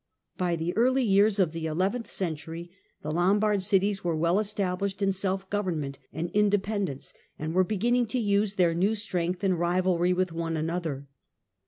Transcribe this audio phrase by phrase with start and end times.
[0.35, 2.71] By the early years of the eleventh century
[3.03, 8.07] the Lombard cities were well established in self government and independ ence, and were beginning
[8.07, 11.05] to use their new strength in rivalry with one another.